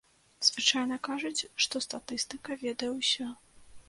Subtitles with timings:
[0.47, 3.29] Звычайна кажуць, што статыстыка ведае ўсё.